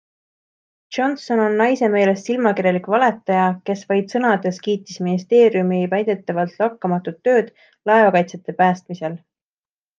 [0.95, 7.55] Johnson on naise meelest silmakirjalik valetaja, kes vaid sõnades kiitis ministeeriumi väidetavalt lakkamatut tööd
[7.93, 9.23] laevakaitsjate päästmisel.